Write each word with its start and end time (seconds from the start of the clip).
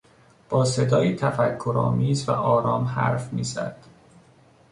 با 0.49 0.65
صدایی 0.65 1.15
تفکر 1.15 1.73
آمیز 1.77 2.29
و 2.29 2.31
آرام 2.31 2.83
حرف 2.85 3.33
می 3.33 3.43
زد. 3.43 3.77